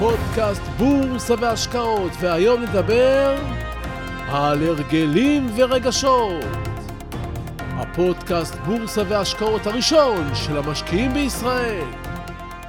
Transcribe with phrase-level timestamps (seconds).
[0.00, 3.36] פודקאסט בורסה והשקעות, והיום נדבר
[4.28, 6.44] על הרגלים ורגשות.
[7.60, 11.84] הפודקאסט בורסה והשקעות הראשון של המשקיעים בישראל.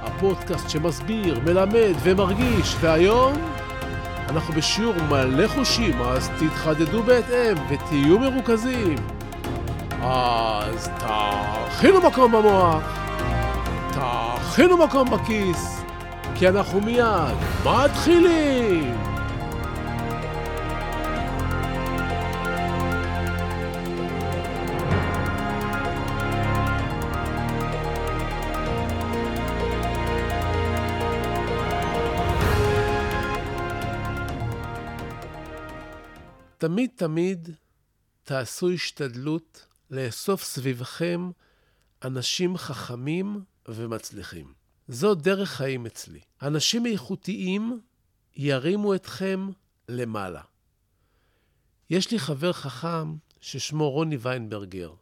[0.00, 3.32] הפודקאסט שמסביר, מלמד ומרגיש, והיום
[4.28, 8.96] אנחנו בשיעור מלא חושים, אז תתחדדו בהתאם ותהיו מרוכזים.
[10.02, 10.90] אז
[11.68, 12.82] תכינו מקום במוח,
[13.90, 15.81] תכינו מקום בכיס,
[16.42, 18.94] כי אנחנו מיד מתחילים!
[36.58, 37.50] תמיד תמיד
[38.22, 41.30] תעשו השתדלות לאסוף סביבכם
[42.04, 44.61] אנשים חכמים ומצליחים.
[44.88, 46.20] זו דרך חיים אצלי.
[46.42, 47.80] אנשים איכותיים
[48.36, 49.50] ירימו אתכם
[49.88, 50.40] למעלה.
[51.90, 54.92] יש לי חבר חכם ששמו רוני ויינברגר.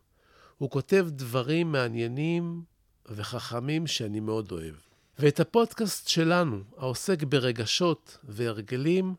[0.58, 2.62] הוא כותב דברים מעניינים
[3.06, 4.74] וחכמים שאני מאוד אוהב.
[5.18, 9.14] ואת הפודקאסט שלנו, העוסק ברגשות והרגלים,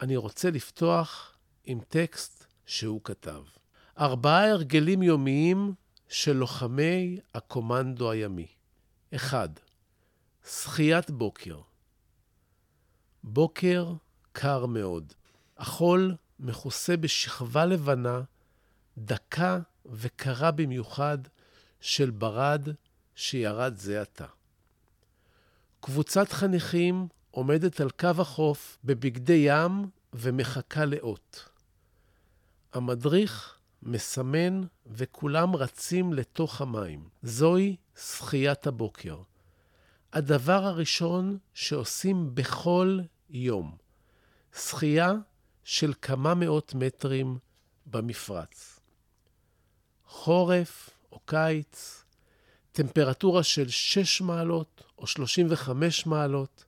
[0.00, 3.42] אני רוצה לפתוח עם טקסט שהוא כתב.
[3.98, 5.74] ארבעה הרגלים יומיים
[6.08, 8.46] של לוחמי הקומנדו הימי.
[9.16, 9.60] 1.
[10.46, 11.60] שחיית בוקר.
[13.24, 13.92] בוקר
[14.32, 15.12] קר מאוד.
[15.56, 18.20] החול מכוסה בשכבה לבנה,
[18.98, 21.18] דקה וקרה במיוחד
[21.80, 22.68] של ברד
[23.14, 24.26] שירד זה עתה.
[25.80, 31.48] קבוצת חניכים עומדת על קו החוף בבגדי ים ומחכה לאות.
[32.72, 37.08] המדריך מסמן וכולם רצים לתוך המים.
[37.22, 39.18] זוהי שחיית הבוקר.
[40.12, 43.00] הדבר הראשון שעושים בכל
[43.30, 43.76] יום.
[44.56, 45.12] שחייה
[45.64, 47.38] של כמה מאות מטרים
[47.86, 48.80] במפרץ.
[50.06, 52.04] חורף או קיץ,
[52.72, 56.64] טמפרטורה של 6 מעלות או 35 מעלות,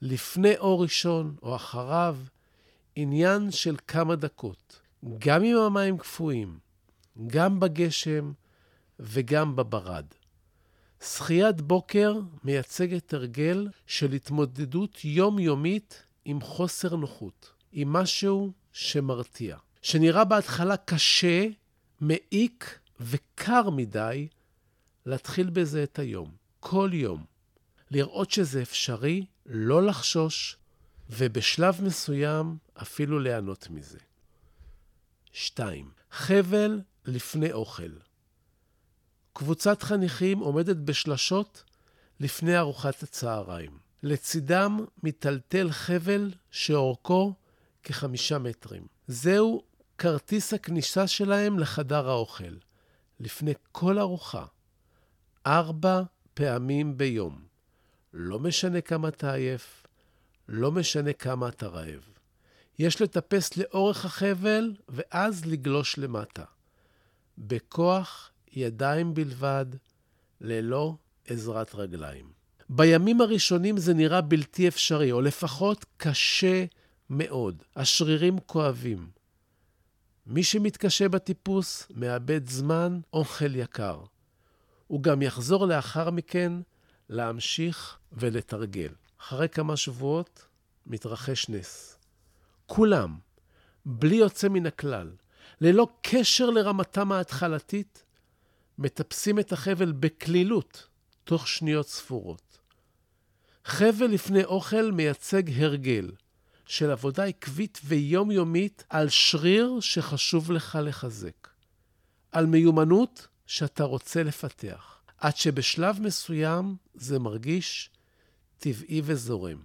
[0.00, 2.18] לפני אור ראשון או אחריו,
[2.96, 4.80] עניין של כמה דקות.
[5.18, 6.58] גם אם המים קפואים,
[7.26, 8.32] גם בגשם
[9.00, 10.06] וגם בברד.
[11.02, 20.76] שחיית בוקר מייצגת הרגל של התמודדות יומיומית עם חוסר נוחות, עם משהו שמרתיע, שנראה בהתחלה
[20.76, 21.46] קשה,
[22.00, 24.28] מעיק וקר מדי,
[25.06, 27.24] להתחיל בזה את היום, כל יום.
[27.90, 30.56] לראות שזה אפשרי, לא לחשוש,
[31.10, 33.98] ובשלב מסוים אפילו ליהנות מזה.
[35.36, 35.90] 2.
[36.10, 37.90] חבל לפני אוכל.
[39.32, 41.64] קבוצת חניכים עומדת בשלשות
[42.20, 43.78] לפני ארוחת הצהריים.
[44.02, 47.34] לצידם מיטלטל חבל שאורכו
[47.82, 48.86] כחמישה מטרים.
[49.06, 49.62] זהו
[49.98, 52.56] כרטיס הכניסה שלהם לחדר האוכל.
[53.20, 54.44] לפני כל ארוחה.
[55.46, 56.02] ארבע
[56.34, 57.44] פעמים ביום.
[58.12, 59.86] לא משנה כמה אתה עייף,
[60.48, 62.13] לא משנה כמה אתה רעב.
[62.78, 66.44] יש לטפס לאורך החבל ואז לגלוש למטה.
[67.38, 69.66] בכוח ידיים בלבד,
[70.40, 70.94] ללא
[71.26, 72.32] עזרת רגליים.
[72.68, 76.64] בימים הראשונים זה נראה בלתי אפשרי, או לפחות קשה
[77.10, 77.62] מאוד.
[77.76, 79.08] השרירים כואבים.
[80.26, 84.00] מי שמתקשה בטיפוס מאבד זמן, אוכל יקר.
[84.86, 86.52] הוא גם יחזור לאחר מכן
[87.08, 88.92] להמשיך ולתרגל.
[89.20, 90.46] אחרי כמה שבועות
[90.86, 91.98] מתרחש נס.
[92.66, 93.18] כולם,
[93.86, 95.10] בלי יוצא מן הכלל,
[95.60, 98.04] ללא קשר לרמתם ההתחלתית,
[98.78, 100.88] מטפסים את החבל בקלילות,
[101.24, 102.58] תוך שניות ספורות.
[103.64, 106.10] חבל לפני אוכל מייצג הרגל
[106.66, 111.48] של עבודה עקבית ויומיומית על שריר שחשוב לך לחזק,
[112.32, 117.90] על מיומנות שאתה רוצה לפתח, עד שבשלב מסוים זה מרגיש
[118.58, 119.58] טבעי וזורם.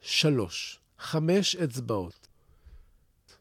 [0.00, 2.26] שלוש, חמש אצבעות.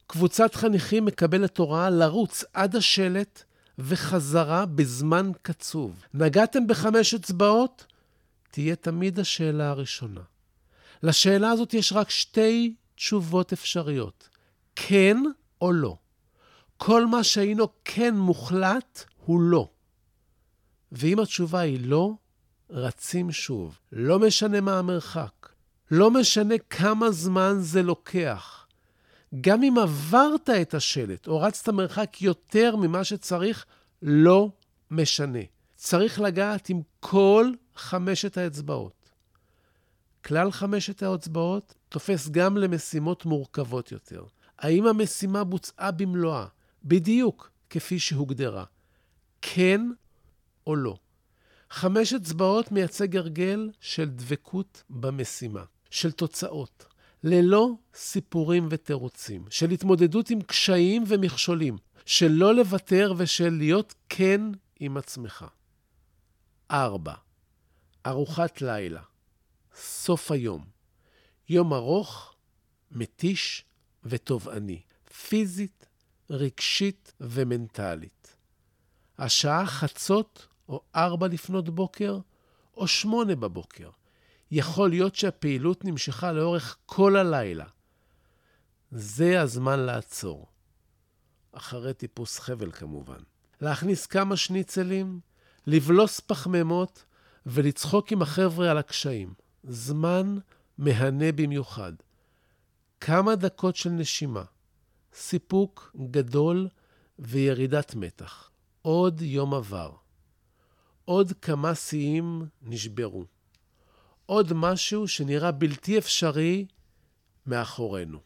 [0.08, 3.44] קבוצת חניכים מקבלת הוראה לרוץ עד השלט
[3.80, 6.04] וחזרה בזמן קצוב.
[6.14, 7.86] נגעתם בחמש אצבעות?
[8.52, 10.22] תהיה תמיד השאלה הראשונה.
[11.04, 14.30] לשאלה הזאת יש רק שתי תשובות אפשריות,
[14.76, 15.18] כן
[15.62, 15.98] או לא.
[16.78, 19.70] כל מה שהיינו כן מוחלט הוא לא.
[20.92, 22.14] ואם התשובה היא לא,
[22.70, 23.80] רצים שוב.
[23.92, 25.50] לא משנה מה המרחק,
[25.92, 28.68] לא משנה כמה זמן זה לוקח.
[29.42, 33.66] גם אם עברת את השלט או רצת מרחק יותר ממה שצריך,
[34.02, 34.50] לא
[34.92, 35.40] משנה.
[35.76, 39.12] צריך לגעת עם כל חמשת האצבעות.
[40.26, 44.24] כלל חמשת האצבעות תופס גם למשימות מורכבות יותר.
[44.60, 46.46] האם המשימה בוצעה במלואה,
[46.84, 48.64] בדיוק כפי שהוגדרה?
[49.42, 49.82] כן
[50.68, 50.96] או לא?
[51.70, 55.64] חמש אצבעות מייצג הרגל של דבקות במשימה,
[55.96, 56.86] של תוצאות,
[57.24, 64.42] ללא סיפורים ותירוצים, של התמודדות עם קשיים ומכשולים, של לא לוותר ושל להיות כן
[64.80, 65.46] עם עצמך.
[66.72, 67.14] ארבע,
[68.06, 69.02] ארוחת לילה,
[69.76, 70.66] סוף היום,
[71.50, 72.36] יום ארוך,
[72.92, 73.66] מתיש
[74.04, 74.82] ותובעני,
[75.28, 75.86] פיזית,
[76.30, 78.36] רגשית ומנטלית.
[79.18, 82.20] השעה חצות או ארבע לפנות בוקר
[82.78, 83.90] או שמונה בבוקר.
[84.52, 87.66] יכול להיות שהפעילות נמשכה לאורך כל הלילה.
[88.92, 90.48] זה הזמן לעצור.
[91.52, 93.20] אחרי טיפוס חבל כמובן.
[93.62, 95.20] להכניס כמה שניצלים,
[95.68, 97.06] לבלוס פחמימות
[97.46, 99.34] ולצחוק עם החבר'ה על הקשיים.
[99.64, 100.38] זמן
[100.78, 101.94] מהנה במיוחד.
[103.00, 104.44] כמה דקות של נשימה,
[105.14, 106.68] סיפוק גדול
[107.20, 108.52] וירידת מתח.
[108.82, 109.92] עוד יום עבר.
[111.06, 113.26] עוד כמה שיאים נשברו.
[114.26, 116.66] עוד משהו שנראה בלתי אפשרי
[117.46, 118.20] מאחורינו.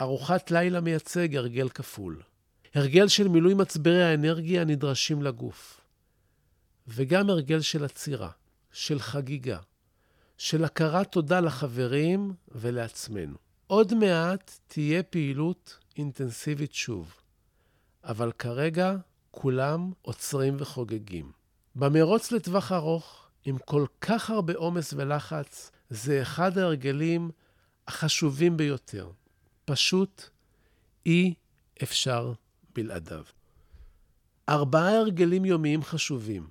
[0.00, 2.22] ארוחת לילה מייצג הרגל כפול.
[2.74, 5.80] הרגל של מילוי מצברי האנרגיה הנדרשים לגוף.
[6.88, 8.30] וגם הרגל של עצירה,
[8.72, 9.58] של חגיגה,
[10.38, 13.36] של הכרת תודה לחברים ולעצמנו.
[13.66, 17.14] עוד מעט תהיה פעילות אינטנסיבית שוב,
[18.04, 18.96] אבל כרגע
[19.30, 21.32] כולם עוצרים וחוגגים.
[21.76, 27.30] במרוץ לטווח ארוך, עם כל כך הרבה עומס ולחץ, זה אחד ההרגלים
[27.88, 29.10] החשובים ביותר.
[29.64, 30.22] פשוט
[31.06, 31.34] אי
[31.82, 32.32] אפשר
[32.74, 33.24] בלעדיו.
[34.48, 36.48] ארבעה הרגלים יומיים חשובים,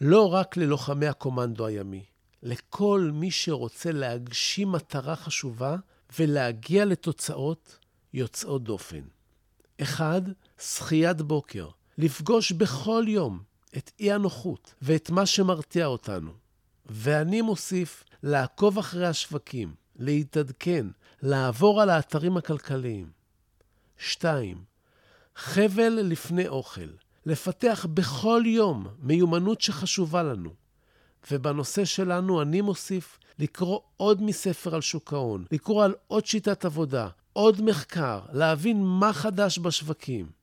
[0.00, 2.04] לא רק ללוחמי הקומנדו הימי,
[2.42, 5.76] לכל מי שרוצה להגשים מטרה חשובה
[6.18, 7.78] ולהגיע לתוצאות
[8.14, 9.02] יוצאות דופן.
[9.82, 10.22] אחד,
[10.60, 11.68] שחיית בוקר.
[11.98, 13.42] לפגוש בכל יום
[13.76, 16.30] את אי-הנוחות ואת מה שמרתיע אותנו.
[16.86, 20.86] ואני מוסיף לעקוב אחרי השווקים, להתעדכן,
[21.22, 23.10] לעבור על האתרים הכלכליים.
[23.98, 24.64] 2.
[25.36, 26.90] חבל לפני אוכל,
[27.26, 30.50] לפתח בכל יום מיומנות שחשובה לנו.
[31.30, 37.08] ובנושא שלנו אני מוסיף לקרוא עוד מספר על שוק ההון, לקרוא על עוד שיטת עבודה,
[37.32, 40.41] עוד מחקר, להבין מה חדש בשווקים.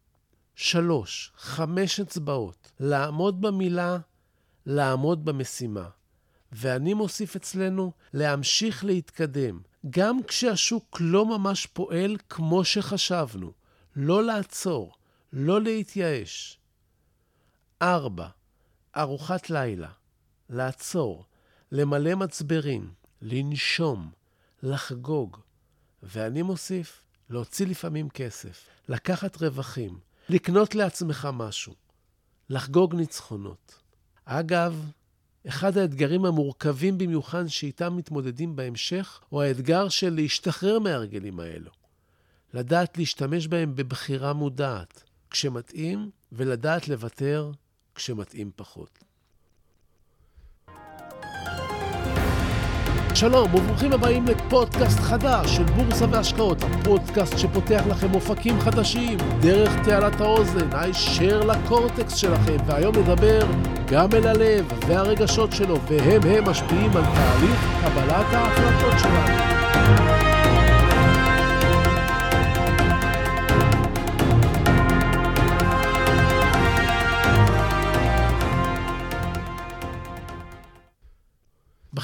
[0.61, 3.97] שלוש, חמש אצבעות, לעמוד במילה,
[4.65, 5.89] לעמוד במשימה.
[6.51, 9.59] ואני מוסיף אצלנו להמשיך להתקדם,
[9.89, 13.51] גם כשהשוק לא ממש פועל כמו שחשבנו.
[13.95, 14.93] לא לעצור,
[15.33, 16.59] לא להתייאש.
[17.81, 18.27] ארבע,
[18.97, 19.89] ארוחת לילה.
[20.49, 21.25] לעצור,
[21.71, 24.11] למלא מצברים, לנשום,
[24.63, 25.37] לחגוג.
[26.03, 31.73] ואני מוסיף, להוציא לפעמים כסף, לקחת רווחים, לקנות לעצמך משהו,
[32.49, 33.79] לחגוג ניצחונות.
[34.25, 34.91] אגב,
[35.47, 41.71] אחד האתגרים המורכבים במיוחד שאיתם מתמודדים בהמשך, הוא האתגר של להשתחרר מההרגלים האלו.
[42.53, 47.51] לדעת להשתמש בהם בבחירה מודעת, כשמתאים, ולדעת לוותר
[47.95, 48.99] כשמתאים פחות.
[53.19, 60.21] שלום וברוכים הבאים לפודקאסט חדש של בורסה והשקעות, הפודקאסט שפותח לכם אופקים חדשים דרך תעלת
[60.21, 63.47] האוזן, הישר לקורטקס שלכם, והיום נדבר
[63.91, 69.58] גם אל הלב והרגשות שלו, והם הם משפיעים על תהליך קבלת ההחלטות שלנו.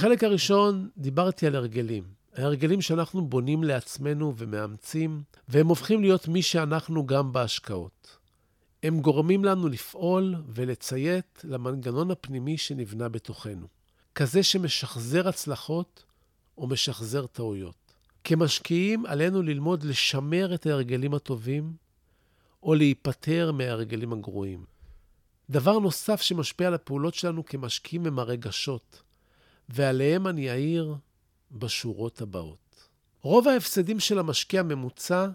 [0.05, 2.03] בחלק הראשון דיברתי על הרגלים.
[2.35, 8.17] ההרגלים שאנחנו בונים לעצמנו ומאמצים, והם הופכים להיות מי שאנחנו גם בהשקעות.
[8.83, 13.67] הם גורמים לנו לפעול ולציית למנגנון הפנימי שנבנה בתוכנו,
[14.15, 16.03] כזה שמשחזר הצלחות
[16.57, 17.93] או משחזר טעויות.
[18.23, 21.73] כמשקיעים עלינו ללמוד לשמר את ההרגלים הטובים
[22.63, 24.65] או להיפטר מההרגלים הגרועים.
[25.49, 29.01] דבר נוסף שמשפיע על הפעולות שלנו כמשקיעים הם הרגשות.
[29.69, 30.95] ועליהם אני אעיר
[31.51, 32.89] בשורות הבאות.
[33.21, 35.27] רוב ההפסדים של המשקיע הממוצע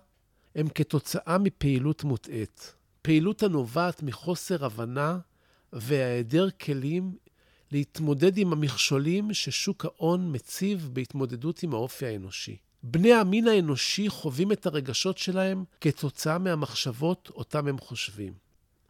[0.54, 2.75] הם כתוצאה מפעילות מוטעית.
[3.02, 5.18] פעילות הנובעת מחוסר הבנה
[5.72, 7.16] והיעדר כלים
[7.72, 12.56] להתמודד עם המכשולים ששוק ההון מציב בהתמודדות עם האופי האנושי.
[12.82, 18.32] בני המין האנושי חווים את הרגשות שלהם כתוצאה מהמחשבות אותם הם חושבים.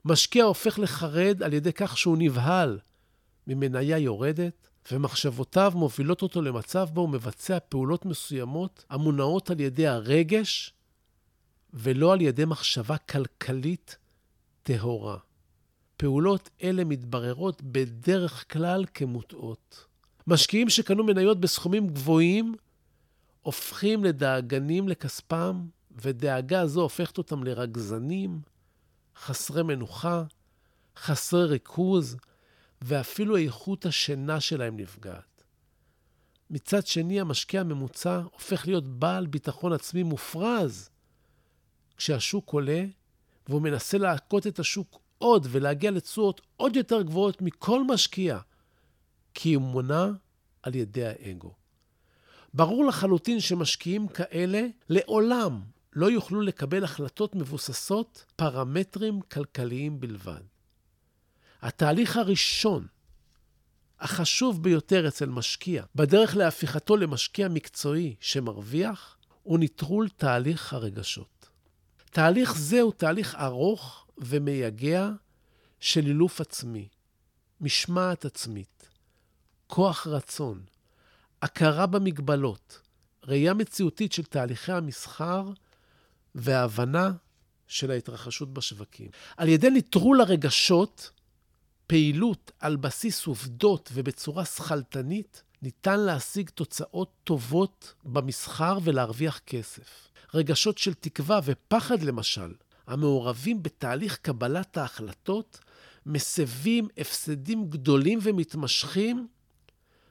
[0.05, 2.79] משקיע הופך לחרד על ידי כך שהוא נבהל
[3.47, 10.73] ממניה יורדת, ומחשבותיו מובילות אותו למצב בו הוא מבצע פעולות מסוימות המונעות על ידי הרגש
[11.73, 13.97] ולא על ידי מחשבה כלכלית
[14.63, 15.19] טהורה.
[15.97, 19.87] פעולות אלה מתבררות בדרך כלל כמוטעות.
[20.27, 22.55] משקיעים שקנו מניות בסכומים גבוהים
[23.43, 25.67] הופכים לדאגנים לכספם,
[26.03, 28.41] ודאגה זו הופכת אותם לרגזנים,
[29.17, 30.25] חסרי מנוחה,
[30.97, 32.17] חסרי ריכוז,
[32.83, 35.45] ואפילו איכות השינה שלהם נפגעת.
[36.51, 40.91] מצד שני, המשקיע הממוצע הופך להיות בעל ביטחון עצמי מופרז.
[41.97, 42.85] כשהשוק עולה,
[43.49, 48.39] והוא מנסה להכות את השוק עוד ולהגיע לתשואות עוד יותר גבוהות מכל משקיע,
[49.35, 50.07] כי הוא מונע
[50.63, 51.53] על ידי האגו.
[52.55, 55.61] ברור לחלוטין שמשקיעים כאלה לעולם
[55.93, 60.41] לא יוכלו לקבל החלטות מבוססות פרמטרים כלכליים בלבד.
[61.63, 62.87] התהליך הראשון,
[64.01, 71.49] החשוב ביותר אצל משקיע, בדרך להפיכתו למשקיע מקצועי שמרוויח, הוא נטרול תהליך הרגשות.
[72.11, 75.11] תהליך זה הוא תהליך ארוך ומייגע
[75.81, 76.89] של אילוף עצמי,
[77.61, 78.89] משמעת עצמית,
[79.67, 80.63] כוח רצון,
[81.43, 82.81] הכרה במגבלות,
[83.25, 85.51] ראייה מציאותית של תהליכי המסחר
[86.35, 87.13] והבנה
[87.69, 89.11] של ההתרחשות בשווקים.
[89.37, 91.11] על ידי נטרול הרגשות,
[91.91, 100.09] פעילות על בסיס עובדות ובצורה שכלתנית, ניתן להשיג תוצאות טובות במסחר ולהרוויח כסף.
[100.35, 102.55] רגשות של תקווה ופחד, למשל,
[102.87, 105.61] המעורבים בתהליך קבלת ההחלטות,
[106.07, 109.29] מסבים הפסדים גדולים ומתמשכים,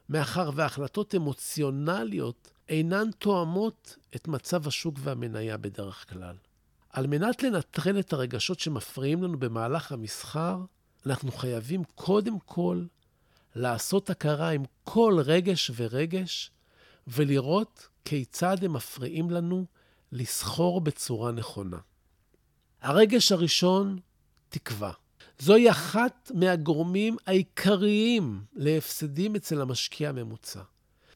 [0.09, 6.35] מאחר והחלטות אמוציונליות אינן תואמות את מצב השוק והמניה בדרך כלל.
[6.89, 10.57] על מנת לנטרל את הרגשות שמפריעים לנו במהלך המסחר,
[11.05, 12.83] אנחנו חייבים קודם כל
[13.55, 16.51] לעשות הכרה עם כל רגש ורגש,
[17.07, 19.65] ולראות כיצד הם מפריעים לנו
[20.11, 21.77] לסחור בצורה נכונה.
[22.81, 23.99] הרגש הראשון,
[24.49, 24.91] תקווה.
[25.39, 30.61] זוהי אחת מהגורמים העיקריים להפסדים אצל המשקיע הממוצע.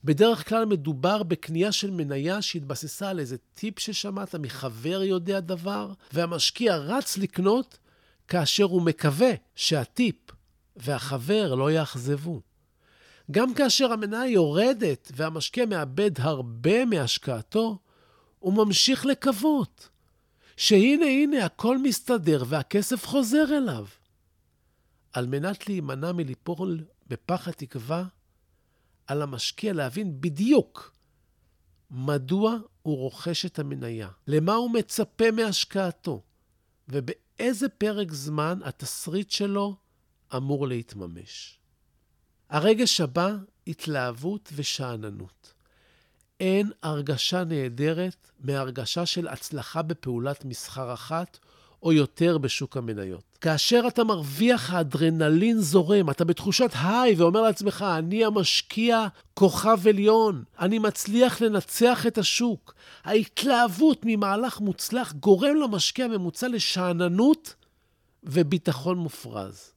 [0.04, 6.78] בדרך כלל מדובר בקנייה של מניה שהתבססה על איזה טיפ ששמעת מחבר יודע דבר, והמשקיע
[6.78, 7.78] רץ לקנות
[8.28, 10.16] כאשר הוא מקווה שהטיפ
[10.76, 12.42] והחבר לא יאכזבו.
[13.32, 17.80] גם כאשר המניה יורדת והמשקיע מאבד הרבה מהשקעתו,
[18.40, 19.90] הוא ממשיך לקוות
[20.58, 23.86] שהנה הנה הכל מסתדר והכסף חוזר אליו.
[25.14, 28.06] על מנת להימנע מליפול בפח התקווה,
[29.08, 30.96] על המשקיע להבין בדיוק
[31.92, 36.22] מדוע הוא רוכש את המניה, למה הוא מצפה מהשקעתו,
[36.88, 39.76] ובאיזה פרק זמן התסריט שלו
[40.36, 41.60] אמור להתממש.
[42.50, 43.36] הרגש הבא,
[43.68, 45.54] התלהבות ושאננות.
[46.40, 51.40] אין הרגשה נהדרת מהרגשה של הצלחה בפעולת מסחר אחת
[51.84, 53.38] או יותר בשוק המניות.
[53.42, 60.80] כאשר אתה מרוויח, האדרנלין זורם, אתה בתחושת היי ואומר לעצמך, אני המשקיע כוכב עליון, אני
[60.80, 62.74] מצליח לנצח את השוק.
[63.04, 67.56] ההתלהבות ממהלך מוצלח גורם למשקיע הממוצע לשאננות
[68.24, 69.72] וביטחון מופרז.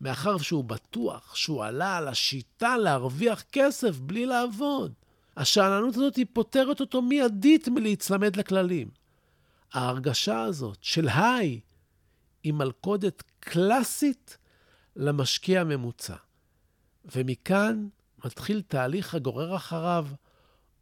[0.00, 4.92] מאחר שהוא בטוח שהוא עלה על השיטה להרוויח כסף בלי לעבוד.
[5.36, 9.03] השאננות הזאת היא פותרת אותו מיידית מלהיצמד לכללים.
[9.74, 11.60] ההרגשה הזאת של היי
[12.42, 14.38] היא מלכודת קלאסית
[14.96, 16.16] למשקיע הממוצע.
[17.14, 17.88] ומכאן
[18.24, 20.06] מתחיל תהליך הגורר אחריו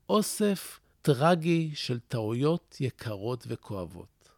[0.08, 4.28] אוסף טרגי של טעויות יקרות וכואבות.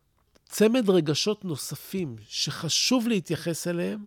[0.44, 4.04] צמד רגשות נוספים שחשוב להתייחס אליהם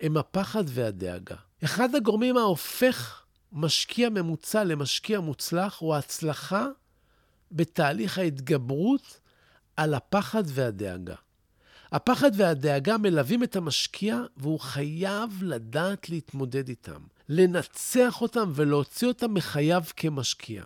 [0.00, 1.36] הם הפחד והדאגה.
[1.64, 6.66] אחד הגורמים ההופך משקיע ממוצע למשקיע מוצלח הוא ההצלחה
[7.52, 9.20] בתהליך ההתגברות
[9.76, 11.14] על הפחד והדאגה.
[11.92, 19.82] הפחד והדאגה מלווים את המשקיע, והוא חייב לדעת להתמודד איתם, לנצח אותם ולהוציא אותם מחייו
[19.96, 20.62] כמשקיע.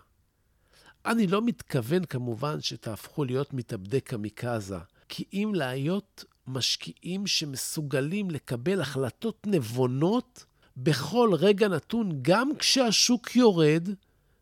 [1.06, 9.46] אני לא מתכוון כמובן שתהפכו להיות מתאבדי קמיקזה, כי אם להיות משקיעים שמסוגלים לקבל החלטות
[9.46, 10.44] נבונות
[10.76, 13.88] בכל רגע נתון, גם כשהשוק יורד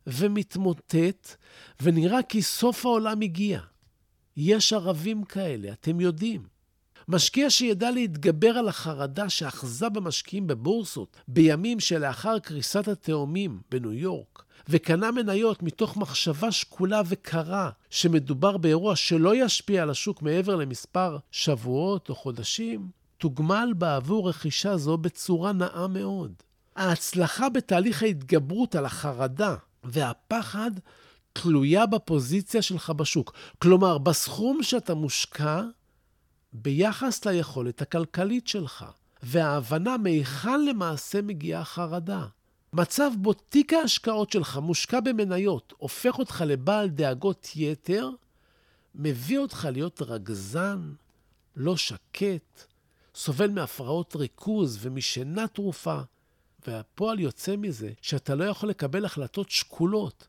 [0.07, 1.37] ומתמוטט,
[1.83, 3.61] ונראה כי סוף העולם הגיע.
[4.41, 6.43] יש ערבים כאלה, אתם יודעים.
[7.09, 15.11] משקיע שידע להתגבר על החרדה שאחזה במשקיעים בבורסות בימים שלאחר קריסת התאומים בניו יורק, וקנה
[15.11, 22.15] מניות מתוך מחשבה שקולה וקרה שמדובר באירוע שלא ישפיע על השוק מעבר למספר שבועות או
[22.15, 26.33] חודשים, תוגמל בעבור רכישה זו בצורה נאה מאוד.
[26.77, 29.55] ההצלחה בתהליך ההתגברות על החרדה
[29.85, 30.71] והפחד
[31.33, 33.33] תלויה בפוזיציה שלך בשוק.
[33.59, 35.63] כלומר, בסכום שאתה מושקע
[36.53, 38.85] ביחס ליכולת הכלכלית שלך,
[39.23, 42.27] וההבנה מהיכן למעשה מגיעה החרדה.
[42.73, 48.11] מצב בו תיק ההשקעות שלך מושקע במניות הופך אותך לבעל דאגות יתר,
[48.95, 50.93] מביא אותך להיות רגזן,
[51.57, 52.65] לא שקט,
[53.15, 56.01] סובל מהפרעות ריכוז ומשינה תרופה.
[56.67, 60.29] והפועל יוצא מזה שאתה לא יכול לקבל החלטות שקולות,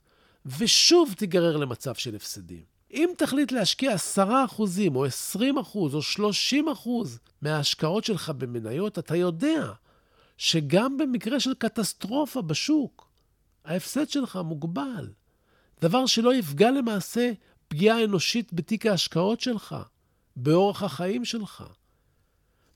[0.58, 2.64] ושוב תיגרר למצב של הפסדים.
[2.94, 4.20] אם תחליט להשקיע 10%
[4.96, 5.10] או 20%
[5.76, 6.00] או
[6.46, 6.90] 30%
[7.42, 9.72] מההשקעות שלך במניות, אתה יודע
[10.38, 13.10] שגם במקרה של קטסטרופה בשוק,
[13.66, 15.10] ההפסד שלך מוגבל.
[15.82, 17.32] דבר שלא יפגע למעשה
[17.68, 19.76] פגיעה אנושית בתיק ההשקעות שלך,
[20.36, 21.64] באורח החיים שלך.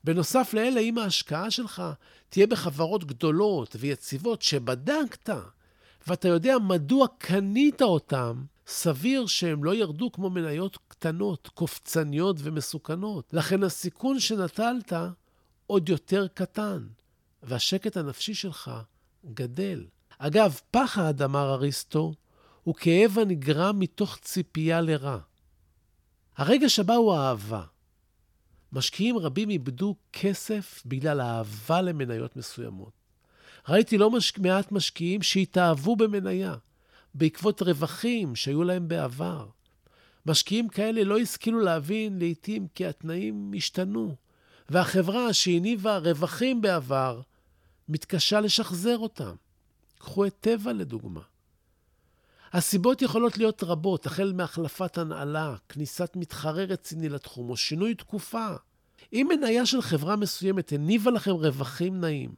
[0.04, 1.82] בנוסף לאלה, אם ההשקעה שלך
[2.28, 5.30] תהיה בחברות גדולות ויציבות שבדקת,
[6.06, 13.34] ואתה יודע מדוע קנית אותן, סביר שהם לא ירדו כמו מניות קטנות, קופצניות ומסוכנות.
[13.34, 14.92] לכן הסיכון שנטלת
[15.66, 16.86] עוד יותר קטן,
[17.42, 18.70] והשקט הנפשי שלך
[19.34, 19.86] גדל.
[20.18, 22.14] אגב, פחד, אמר אריסטו,
[22.62, 25.18] הוא כאב הנגרם מתוך ציפייה לרע.
[26.36, 27.62] הרגע שבא הוא אהבה.
[28.72, 33.03] משקיעים רבים איבדו כסף בגלל אהבה למניות מסוימות.
[33.68, 34.38] ראיתי לא מש...
[34.38, 36.54] מעט משקיעים שהתאהבו במניה,
[37.14, 39.46] בעקבות רווחים שהיו להם בעבר.
[40.26, 44.16] משקיעים כאלה לא השכילו להבין לעתים כי התנאים השתנו,
[44.68, 47.20] והחברה שהניבה רווחים בעבר
[47.88, 49.34] מתקשה לשחזר אותם.
[49.98, 51.20] קחו את טבע לדוגמה.
[52.52, 58.48] הסיבות יכולות להיות רבות, החל מהחלפת הנעלה, כניסת מתחרה רציני לתחום או שינוי תקופה.
[59.12, 62.34] אם מניה של חברה מסוימת הניבה לכם רווחים נעים,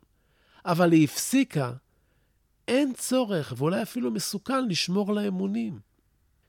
[0.66, 1.72] אבל היא הפסיקה,
[2.68, 5.80] אין צורך, ואולי אפילו מסוכן, לשמור לה אמונים.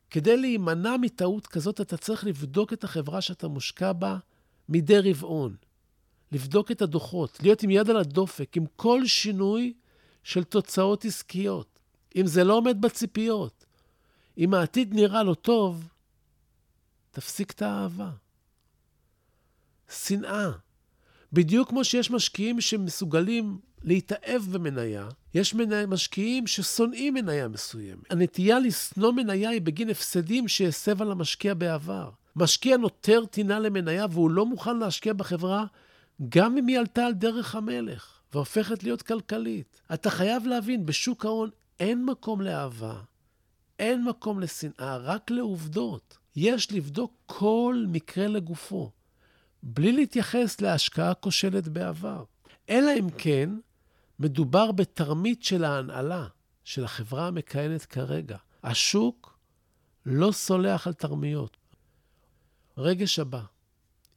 [0.10, 4.17] כדי להימנע מטעות כזאת, אתה צריך לבדוק את החברה שאתה מושקע בה
[4.69, 5.56] מדי רבעון.
[6.32, 9.73] לבדוק את הדוחות, להיות עם יד על הדופק, עם כל שינוי
[10.23, 11.80] של תוצאות עסקיות.
[12.15, 13.65] אם זה לא עומד בציפיות,
[14.38, 15.88] אם העתיד נראה לא טוב,
[17.12, 18.12] תפסיק את האהבה.
[19.89, 20.51] שנאה.
[21.34, 28.11] בדיוק כמו שיש משקיעים שמסוגלים להתאהב במניה, יש מניה, משקיעים ששונאים מניה מסוימת.
[28.11, 32.09] הנטייה לשנוא מניה היא בגין הפסדים שהסב על המשקיע בעבר.
[32.35, 35.65] משקיע נותר טינה למניה והוא לא מוכן להשקיע בחברה
[36.29, 39.81] גם אם היא עלתה על דרך המלך והופכת להיות כלכלית.
[39.93, 42.99] אתה חייב להבין, בשוק ההון אין מקום לאהבה,
[43.79, 46.17] אין מקום לשנאה, רק לעובדות.
[46.35, 48.91] יש לבדוק כל מקרה לגופו,
[49.63, 52.23] בלי להתייחס להשקעה כושלת בעבר.
[52.69, 53.49] אלא אם כן,
[54.19, 56.27] מדובר בתרמית של ההנהלה,
[56.63, 58.38] של החברה המכהנת כרגע.
[58.63, 59.38] השוק
[60.06, 61.58] לא סולח על תרמיות.
[62.77, 63.41] רגש הבא,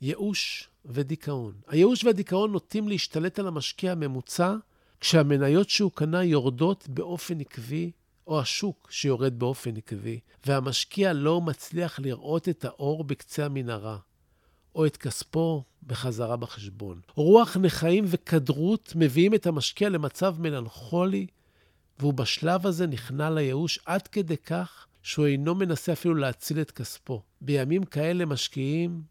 [0.01, 1.55] ייאוש ודיכאון.
[1.67, 4.55] הייאוש והדיכאון נוטים להשתלט על המשקיע הממוצע
[5.01, 7.91] כשהמניות שהוא קנה יורדות באופן עקבי,
[8.27, 13.99] או השוק שיורד באופן עקבי, והמשקיע לא מצליח לראות את האור בקצה המנהרה,
[14.75, 17.01] או את כספו בחזרה בחשבון.
[17.15, 21.27] רוח נכאים וכדרות מביאים את המשקיע למצב מלנכולי,
[21.99, 27.23] והוא בשלב הזה נכנע לייאוש עד כדי כך שהוא אינו מנסה אפילו להציל את כספו.
[27.41, 29.03] בימים כאלה משקיעים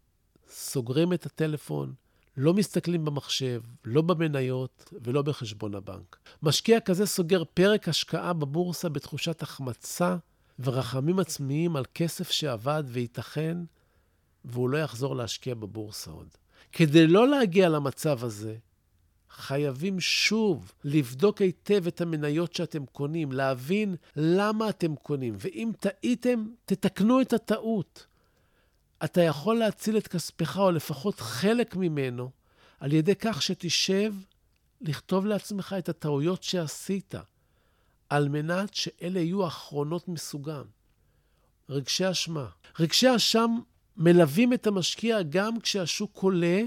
[0.48, 1.94] סוגרים את הטלפון,
[2.36, 6.16] לא מסתכלים במחשב, לא במניות ולא בחשבון הבנק.
[6.42, 10.16] משקיע כזה סוגר פרק השקעה בבורסה בתחושת החמצה
[10.58, 13.56] ורחמים עצמיים על כסף שעבד וייתכן
[14.44, 16.28] והוא לא יחזור להשקיע בבורסה עוד.
[16.72, 18.56] כדי לא להגיע למצב הזה,
[19.30, 27.20] חייבים שוב לבדוק היטב את המניות שאתם קונים, להבין למה אתם קונים, ואם טעיתם, תתקנו
[27.20, 28.06] את הטעות.
[29.04, 32.30] אתה יכול להציל את כספך, או לפחות חלק ממנו,
[32.80, 34.14] על ידי כך שתשב
[34.80, 37.14] לכתוב לעצמך את הטעויות שעשית,
[38.08, 40.64] על מנת שאלה יהיו האחרונות מסוגם.
[41.68, 42.46] רגשי אשמה.
[42.80, 43.58] רגשי אשם
[43.96, 46.62] מלווים את המשקיע גם כשהשוק עולה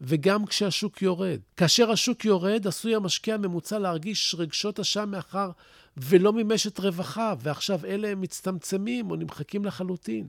[0.00, 1.40] וגם כשהשוק יורד.
[1.56, 5.50] כאשר השוק יורד, עשוי המשקיע הממוצע להרגיש רגשות אשם מאחר
[5.96, 10.28] ולא מימש את רווחיו, ועכשיו אלה הם מצטמצמים או נמחקים לחלוטין.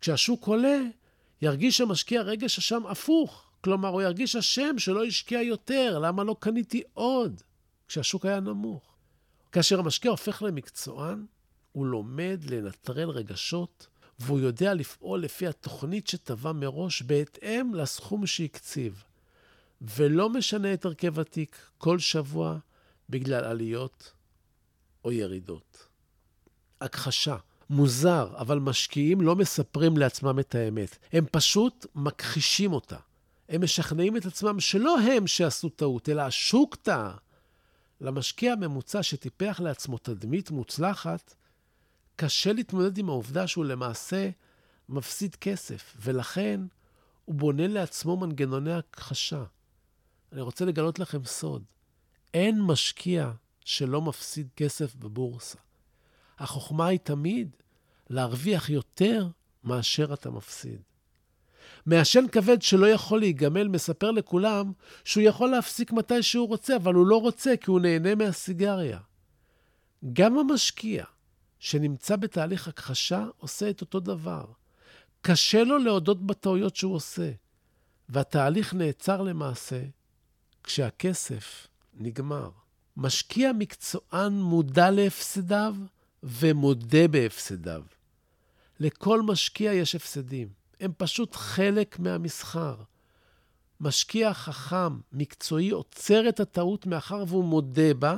[0.00, 0.80] כשהשוק עולה,
[1.42, 3.50] ירגיש המשקיע רגש אשם הפוך.
[3.60, 7.42] כלומר, הוא ירגיש אשם שלא השקיע יותר, למה לא קניתי עוד?
[7.88, 8.96] כשהשוק היה נמוך.
[9.52, 11.26] כאשר המשקיע הופך למקצוען,
[11.72, 13.86] הוא לומד לנטרל רגשות,
[14.18, 19.04] והוא יודע לפעול לפי התוכנית שטבע מראש בהתאם לסכום שהקציב.
[19.80, 22.58] ולא משנה את הרכב התיק כל שבוע
[23.10, 24.12] בגלל עליות
[25.04, 25.86] או ירידות.
[26.80, 27.36] הכחשה.
[27.70, 30.98] מוזר, אבל משקיעים לא מספרים לעצמם את האמת.
[31.12, 32.96] הם פשוט מכחישים אותה.
[33.48, 37.16] הם משכנעים את עצמם שלא הם שעשו טעות, אלא השוק טעה.
[38.00, 41.34] למשקיע הממוצע שטיפח לעצמו תדמית מוצלחת,
[42.16, 44.30] קשה להתמודד עם העובדה שהוא למעשה
[44.88, 46.60] מפסיד כסף, ולכן
[47.24, 49.44] הוא בונה לעצמו מנגנוני הכחשה.
[50.32, 51.62] אני רוצה לגלות לכם סוד.
[52.34, 53.30] אין משקיע
[53.64, 55.58] שלא מפסיד כסף בבורסה.
[56.38, 57.56] החוכמה היא תמיד
[58.10, 59.28] להרוויח יותר
[59.64, 60.80] מאשר אתה מפסיד.
[61.86, 64.72] מעשן כבד שלא יכול להיגמל מספר לכולם
[65.04, 68.98] שהוא יכול להפסיק מתי שהוא רוצה, אבל הוא לא רוצה כי הוא נהנה מהסיגריה.
[70.12, 71.04] גם המשקיע
[71.58, 74.44] שנמצא בתהליך הכחשה עושה את אותו דבר.
[75.22, 77.32] קשה לו להודות בטעויות שהוא עושה,
[78.08, 79.82] והתהליך נעצר למעשה
[80.64, 82.50] כשהכסף נגמר.
[82.96, 85.76] משקיע מקצוען מודע להפסדיו
[86.22, 87.82] ומודה בהפסדיו.
[88.80, 90.48] לכל משקיע יש הפסדים.
[90.80, 92.76] הם פשוט חלק מהמסחר.
[93.80, 98.16] משקיע חכם, מקצועי, עוצר את הטעות מאחר והוא מודה בה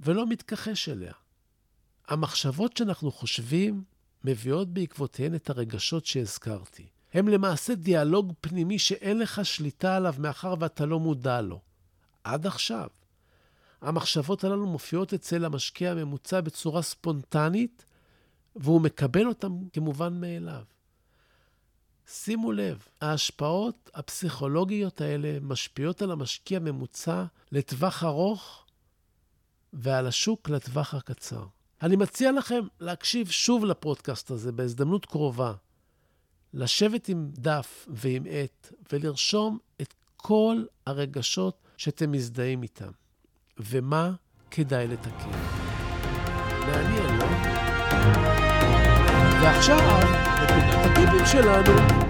[0.00, 1.12] ולא מתכחש אליה.
[2.12, 3.84] המחשבות שאנחנו חושבים
[4.24, 6.86] מביאות בעקבותיהן את הרגשות שהזכרתי.
[7.14, 11.60] הם למעשה דיאלוג פנימי שאין לך שליטה עליו מאחר ואתה לא מודע לו.
[12.24, 12.88] עד עכשיו.
[13.80, 17.84] המחשבות הללו מופיעות אצל המשקיע הממוצע בצורה ספונטנית,
[18.56, 20.64] והוא מקבל אותן כמובן מאליו.
[22.06, 28.66] שימו לב, ההשפעות הפסיכולוגיות האלה משפיעות על המשקיע הממוצע לטווח ארוך
[29.72, 31.44] ועל השוק לטווח הקצר.
[31.82, 35.52] אני מציע לכם להקשיב שוב לפודקאסט הזה בהזדמנות קרובה,
[36.54, 42.90] לשבת עם דף ועם עט ולרשום את כל הרגשות שאתם מזדהים איתם,
[43.58, 44.12] ומה
[44.50, 45.30] כדאי לתקן.
[46.66, 47.24] מעניין, לא?
[49.42, 49.78] ועכשיו,
[50.42, 52.01] נקודת הטיפים שלנו.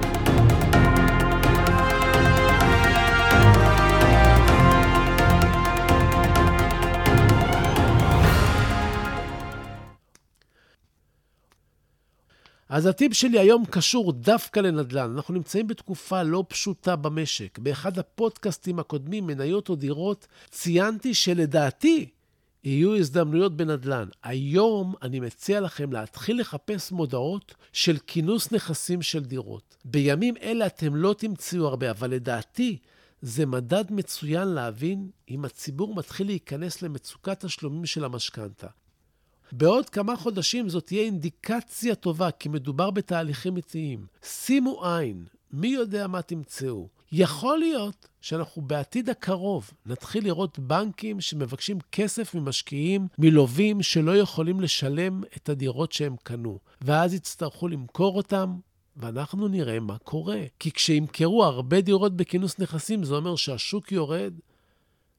[12.72, 15.12] אז הטיפ שלי היום קשור דווקא לנדל"ן.
[15.16, 17.58] אנחנו נמצאים בתקופה לא פשוטה במשק.
[17.58, 22.08] באחד הפודקאסטים הקודמים, מניות או דירות, ציינתי שלדעתי
[22.64, 24.08] יהיו הזדמנויות בנדל"ן.
[24.22, 29.76] היום אני מציע לכם להתחיל לחפש מודעות של כינוס נכסים של דירות.
[29.84, 32.78] בימים אלה אתם לא תמצאו הרבה, אבל לדעתי
[33.22, 38.66] זה מדד מצוין להבין אם הציבור מתחיל להיכנס למצוקת תשלומים של המשכנתה.
[39.52, 44.06] בעוד כמה חודשים זאת תהיה אינדיקציה טובה, כי מדובר בתהליכים איטיים.
[44.22, 46.88] שימו עין, מי יודע מה תמצאו.
[47.12, 55.22] יכול להיות שאנחנו בעתיד הקרוב נתחיל לראות בנקים שמבקשים כסף ממשקיעים, מלווים שלא יכולים לשלם
[55.36, 58.56] את הדירות שהם קנו, ואז יצטרכו למכור אותם,
[58.96, 60.40] ואנחנו נראה מה קורה.
[60.58, 64.32] כי כשימכרו הרבה דירות בכינוס נכסים, זה אומר שהשוק יורד